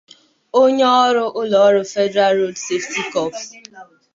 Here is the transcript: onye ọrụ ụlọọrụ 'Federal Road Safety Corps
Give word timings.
onye 0.61 0.85
ọrụ 1.03 1.25
ụlọọrụ 1.39 1.81
'Federal 1.87 2.33
Road 2.39 2.55
Safety 2.65 3.01
Corps 3.13 3.41